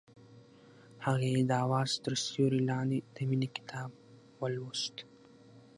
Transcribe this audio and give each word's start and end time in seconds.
هغې 1.05 1.33
د 1.49 1.51
اواز 1.65 1.91
تر 2.03 2.13
سیوري 2.25 2.61
لاندې 2.69 2.97
د 3.15 3.17
مینې 3.29 3.49
کتاب 3.57 3.89
ولوست. 4.41 4.95